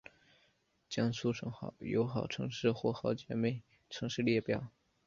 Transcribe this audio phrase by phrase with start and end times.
[0.89, 4.69] 江苏省友好城市或姐妹城市列表